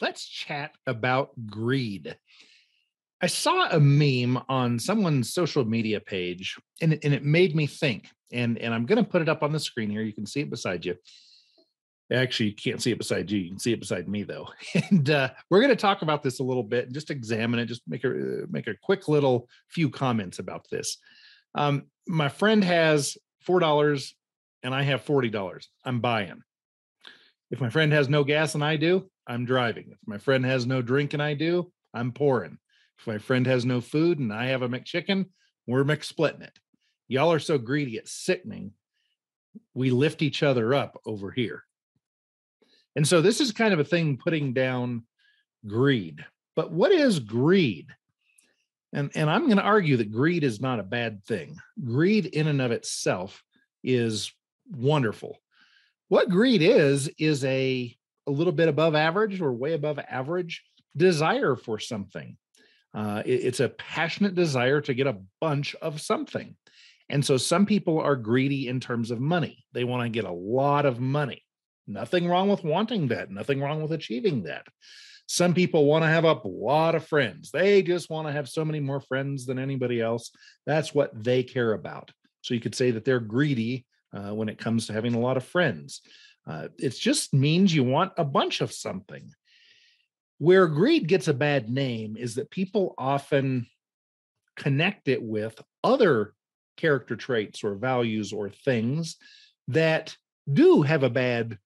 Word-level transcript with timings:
let's 0.00 0.26
chat 0.26 0.72
about 0.86 1.30
greed. 1.46 2.16
I 3.20 3.26
saw 3.26 3.68
a 3.70 3.80
meme 3.80 4.40
on 4.48 4.78
someone's 4.78 5.32
social 5.32 5.64
media 5.64 6.00
page 6.00 6.56
and 6.80 6.92
it, 6.92 7.04
and 7.04 7.12
it 7.12 7.24
made 7.24 7.56
me 7.56 7.66
think. 7.66 8.08
And, 8.32 8.58
and 8.58 8.72
I'm 8.72 8.86
going 8.86 9.02
to 9.02 9.10
put 9.10 9.22
it 9.22 9.28
up 9.28 9.42
on 9.42 9.52
the 9.52 9.58
screen 9.58 9.90
here. 9.90 10.02
You 10.02 10.12
can 10.12 10.26
see 10.26 10.40
it 10.40 10.50
beside 10.50 10.84
you. 10.84 10.96
Actually, 12.12 12.50
you 12.50 12.54
can't 12.54 12.80
see 12.80 12.90
it 12.90 12.98
beside 12.98 13.30
you. 13.30 13.38
You 13.38 13.50
can 13.50 13.58
see 13.58 13.72
it 13.72 13.80
beside 13.80 14.08
me, 14.08 14.22
though. 14.22 14.48
And 14.90 15.10
uh, 15.10 15.30
we're 15.50 15.60
going 15.60 15.70
to 15.70 15.76
talk 15.76 16.02
about 16.02 16.22
this 16.22 16.40
a 16.40 16.44
little 16.44 16.62
bit 16.62 16.86
and 16.86 16.94
just 16.94 17.10
examine 17.10 17.60
it. 17.60 17.66
Just 17.66 17.82
make 17.86 18.04
a 18.04 18.10
uh, 18.10 18.46
make 18.48 18.66
a 18.66 18.76
quick 18.82 19.08
little 19.08 19.48
few 19.68 19.90
comments 19.90 20.38
about 20.38 20.66
this. 20.70 20.96
Um, 21.54 21.84
my 22.06 22.28
friend 22.28 22.64
has 22.64 23.18
four 23.42 23.60
dollars, 23.60 24.14
and 24.62 24.74
I 24.74 24.84
have 24.84 25.02
forty 25.02 25.28
dollars. 25.28 25.68
I'm 25.84 26.00
buying. 26.00 26.42
If 27.50 27.60
my 27.60 27.70
friend 27.70 27.92
has 27.92 28.08
no 28.08 28.24
gas 28.24 28.54
and 28.54 28.64
I 28.64 28.76
do, 28.76 29.08
I'm 29.26 29.44
driving. 29.44 29.90
If 29.92 29.98
my 30.06 30.18
friend 30.18 30.44
has 30.44 30.66
no 30.66 30.82
drink 30.82 31.14
and 31.14 31.22
I 31.22 31.34
do, 31.34 31.72
I'm 31.94 32.12
pouring. 32.12 32.58
If 32.98 33.06
my 33.06 33.18
friend 33.18 33.46
has 33.46 33.64
no 33.64 33.80
food 33.80 34.18
and 34.18 34.32
I 34.32 34.46
have 34.46 34.62
a 34.62 34.68
McChicken, 34.68 35.26
we're 35.66 35.84
McSplitting 35.84 36.42
it. 36.42 36.58
Y'all 37.08 37.32
are 37.32 37.38
so 37.38 37.58
greedy, 37.58 37.96
it's 37.96 38.12
sickening. 38.12 38.72
We 39.74 39.90
lift 39.90 40.22
each 40.22 40.42
other 40.42 40.74
up 40.74 41.00
over 41.06 41.30
here. 41.30 41.64
And 42.96 43.06
so 43.06 43.22
this 43.22 43.40
is 43.40 43.52
kind 43.52 43.72
of 43.72 43.80
a 43.80 43.84
thing 43.84 44.18
putting 44.18 44.52
down 44.52 45.04
greed. 45.66 46.24
But 46.56 46.72
what 46.72 46.92
is 46.92 47.20
greed? 47.20 47.86
And, 48.92 49.10
and 49.14 49.30
I'm 49.30 49.44
going 49.44 49.58
to 49.58 49.62
argue 49.62 49.98
that 49.98 50.10
greed 50.10 50.44
is 50.44 50.60
not 50.60 50.80
a 50.80 50.84
bad 50.84 51.24
thing. 51.24 51.56
Greed, 51.84 52.26
in 52.26 52.46
and 52.46 52.60
of 52.60 52.72
itself, 52.72 53.42
is 53.84 54.32
wonderful. 54.70 55.38
What 56.08 56.30
greed 56.30 56.62
is, 56.62 57.10
is 57.18 57.44
a, 57.44 57.94
a 58.26 58.30
little 58.30 58.52
bit 58.52 58.68
above 58.68 58.94
average 58.94 59.40
or 59.40 59.52
way 59.52 59.74
above 59.74 59.98
average 59.98 60.64
desire 60.96 61.54
for 61.54 61.78
something. 61.78 62.36
Uh, 62.94 63.22
it, 63.24 63.44
it's 63.44 63.60
a 63.60 63.68
passionate 63.68 64.34
desire 64.34 64.80
to 64.80 64.94
get 64.94 65.06
a 65.06 65.18
bunch 65.40 65.74
of 65.76 66.00
something. 66.00 66.56
And 67.10 67.24
so 67.24 67.36
some 67.36 67.66
people 67.66 68.00
are 68.00 68.16
greedy 68.16 68.68
in 68.68 68.80
terms 68.80 69.10
of 69.10 69.20
money. 69.20 69.64
They 69.72 69.84
want 69.84 70.02
to 70.04 70.08
get 70.08 70.24
a 70.24 70.32
lot 70.32 70.86
of 70.86 71.00
money. 71.00 71.42
Nothing 71.86 72.28
wrong 72.28 72.50
with 72.50 72.64
wanting 72.64 73.08
that, 73.08 73.30
nothing 73.30 73.60
wrong 73.60 73.80
with 73.82 73.92
achieving 73.92 74.42
that. 74.42 74.66
Some 75.26 75.52
people 75.52 75.84
want 75.84 76.04
to 76.04 76.08
have 76.08 76.24
a 76.24 76.40
lot 76.44 76.94
of 76.94 77.06
friends. 77.06 77.50
They 77.50 77.82
just 77.82 78.08
want 78.08 78.28
to 78.28 78.32
have 78.32 78.48
so 78.48 78.64
many 78.64 78.80
more 78.80 79.00
friends 79.00 79.44
than 79.44 79.58
anybody 79.58 80.00
else. 80.00 80.30
That's 80.66 80.94
what 80.94 81.10
they 81.22 81.42
care 81.42 81.74
about. 81.74 82.10
So 82.40 82.54
you 82.54 82.60
could 82.60 82.74
say 82.74 82.92
that 82.92 83.04
they're 83.04 83.20
greedy 83.20 83.86
uh, 84.12 84.34
when 84.34 84.48
it 84.48 84.58
comes 84.58 84.86
to 84.86 84.92
having 84.92 85.14
a 85.14 85.20
lot 85.20 85.36
of 85.36 85.44
friends. 85.44 86.00
Uh, 86.46 86.68
it 86.78 86.90
just 86.90 87.34
means 87.34 87.74
you 87.74 87.84
want 87.84 88.12
a 88.16 88.24
bunch 88.24 88.60
of 88.60 88.72
something. 88.72 89.30
Where 90.38 90.66
greed 90.68 91.08
gets 91.08 91.28
a 91.28 91.34
bad 91.34 91.68
name 91.68 92.16
is 92.16 92.36
that 92.36 92.50
people 92.50 92.94
often 92.96 93.66
connect 94.56 95.08
it 95.08 95.22
with 95.22 95.60
other 95.84 96.34
character 96.76 97.16
traits 97.16 97.64
or 97.64 97.74
values 97.74 98.32
or 98.32 98.50
things 98.50 99.16
that 99.68 100.16
do 100.50 100.82
have 100.82 101.02
a 101.02 101.10
bad 101.10 101.58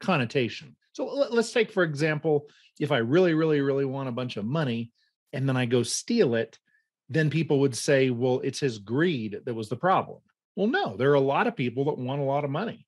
connotation. 0.00 0.76
So 0.92 1.06
let's 1.06 1.52
take, 1.52 1.70
for 1.70 1.82
example, 1.82 2.46
if 2.80 2.90
I 2.92 2.98
really, 2.98 3.34
really, 3.34 3.60
really 3.60 3.84
want 3.84 4.08
a 4.08 4.12
bunch 4.12 4.36
of 4.36 4.44
money 4.44 4.90
and 5.32 5.48
then 5.48 5.56
I 5.56 5.66
go 5.66 5.82
steal 5.82 6.34
it, 6.34 6.58
then 7.08 7.30
people 7.30 7.60
would 7.60 7.76
say, 7.76 8.10
well, 8.10 8.40
it's 8.44 8.60
his 8.60 8.78
greed 8.78 9.38
that 9.44 9.54
was 9.54 9.68
the 9.68 9.76
problem. 9.76 10.20
Well, 10.58 10.66
no, 10.66 10.96
there 10.96 11.12
are 11.12 11.14
a 11.14 11.20
lot 11.20 11.46
of 11.46 11.54
people 11.54 11.84
that 11.84 11.98
want 11.98 12.20
a 12.20 12.24
lot 12.24 12.42
of 12.42 12.50
money. 12.50 12.84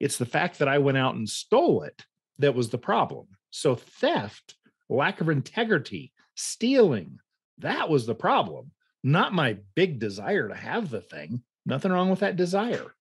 It's 0.00 0.18
the 0.18 0.26
fact 0.26 0.58
that 0.58 0.66
I 0.66 0.78
went 0.78 0.98
out 0.98 1.14
and 1.14 1.28
stole 1.28 1.84
it 1.84 2.04
that 2.40 2.56
was 2.56 2.70
the 2.70 2.78
problem. 2.78 3.28
So 3.50 3.76
theft, 3.76 4.56
lack 4.88 5.20
of 5.20 5.28
integrity, 5.28 6.12
stealing, 6.34 7.20
that 7.58 7.88
was 7.88 8.06
the 8.06 8.16
problem, 8.16 8.72
not 9.04 9.32
my 9.32 9.58
big 9.76 10.00
desire 10.00 10.48
to 10.48 10.54
have 10.56 10.90
the 10.90 11.00
thing. 11.00 11.44
Nothing 11.64 11.92
wrong 11.92 12.10
with 12.10 12.18
that 12.18 12.34
desire. 12.34 12.92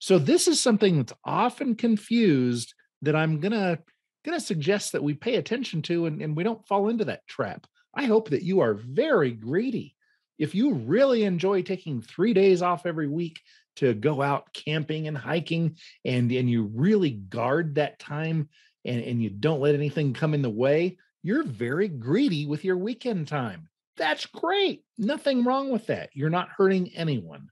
So 0.00 0.18
this 0.18 0.48
is 0.48 0.60
something 0.60 0.96
that's 0.96 1.12
often 1.24 1.76
confused 1.76 2.74
that 3.02 3.14
I'm 3.14 3.38
gonna 3.38 3.78
gonna 4.24 4.40
suggest 4.40 4.90
that 4.90 5.04
we 5.04 5.14
pay 5.14 5.36
attention 5.36 5.82
to 5.82 6.06
and, 6.06 6.20
and 6.20 6.36
we 6.36 6.42
don't 6.42 6.66
fall 6.66 6.88
into 6.88 7.04
that 7.04 7.28
trap. 7.28 7.68
I 7.94 8.06
hope 8.06 8.30
that 8.30 8.42
you 8.42 8.58
are 8.58 8.74
very 8.74 9.30
greedy. 9.30 9.94
If 10.42 10.56
you 10.56 10.74
really 10.74 11.22
enjoy 11.22 11.62
taking 11.62 12.02
three 12.02 12.34
days 12.34 12.62
off 12.62 12.84
every 12.84 13.06
week 13.06 13.40
to 13.76 13.94
go 13.94 14.20
out 14.20 14.52
camping 14.52 15.06
and 15.06 15.16
hiking 15.16 15.76
and, 16.04 16.32
and 16.32 16.50
you 16.50 16.64
really 16.74 17.10
guard 17.10 17.76
that 17.76 18.00
time 18.00 18.48
and, 18.84 19.04
and 19.04 19.22
you 19.22 19.30
don't 19.30 19.60
let 19.60 19.76
anything 19.76 20.12
come 20.12 20.34
in 20.34 20.42
the 20.42 20.50
way, 20.50 20.98
you're 21.22 21.44
very 21.44 21.86
greedy 21.86 22.46
with 22.46 22.64
your 22.64 22.76
weekend 22.76 23.28
time. 23.28 23.68
That's 23.96 24.26
great. 24.26 24.82
Nothing 24.98 25.44
wrong 25.44 25.70
with 25.70 25.86
that. 25.86 26.10
You're 26.12 26.28
not 26.28 26.48
hurting 26.48 26.90
anyone. 26.96 27.46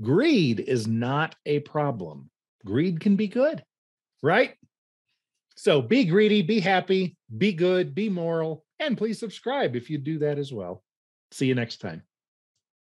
Greed 0.00 0.58
is 0.58 0.88
not 0.88 1.36
a 1.46 1.60
problem. 1.60 2.28
Greed 2.66 2.98
can 2.98 3.14
be 3.14 3.28
good, 3.28 3.62
right? 4.20 4.54
So 5.54 5.80
be 5.80 6.06
greedy, 6.06 6.42
be 6.42 6.58
happy, 6.58 7.16
be 7.38 7.52
good, 7.52 7.94
be 7.94 8.08
moral, 8.08 8.64
and 8.80 8.98
please 8.98 9.20
subscribe 9.20 9.76
if 9.76 9.88
you 9.88 9.98
do 9.98 10.18
that 10.18 10.40
as 10.40 10.52
well. 10.52 10.82
See 11.30 11.46
you 11.46 11.54
next 11.54 11.76
time. 11.76 12.02